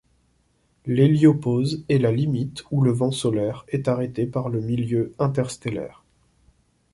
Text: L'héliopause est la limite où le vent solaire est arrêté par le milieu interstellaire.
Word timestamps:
L'héliopause 0.87 1.85
est 1.87 1.99
la 1.99 2.11
limite 2.11 2.63
où 2.71 2.81
le 2.81 2.91
vent 2.91 3.11
solaire 3.11 3.65
est 3.67 3.87
arrêté 3.87 4.25
par 4.25 4.49
le 4.49 4.59
milieu 4.59 5.13
interstellaire. 5.19 6.03